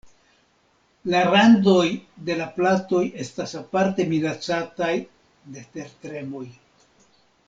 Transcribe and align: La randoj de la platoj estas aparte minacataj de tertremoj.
La 1.15 1.19
randoj 1.25 1.83
de 2.29 2.37
la 2.39 2.47
platoj 2.57 3.01
estas 3.25 3.53
aparte 3.61 4.07
minacataj 4.15 4.91
de 5.59 5.65
tertremoj. 5.77 6.45